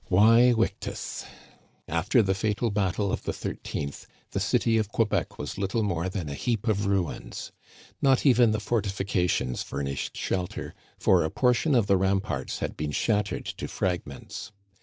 [0.09, 1.27] Vae vicHs!
[1.87, 6.27] After the fatal battle of the 13th the city of Quebec was little more than
[6.27, 7.51] a heap of ruins.
[8.01, 12.91] Not even the fortifications furnished shelter, for a por tion of the ramparts had been
[12.91, 14.51] shattered to fragments.